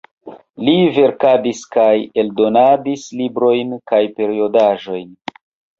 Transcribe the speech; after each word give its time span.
Li 0.69 0.73
verkadis 0.95 1.61
kaj 1.77 1.93
eldonadis 2.23 3.07
librojn 3.21 3.79
kaj 3.95 4.05
periodaĵojn. 4.19 5.11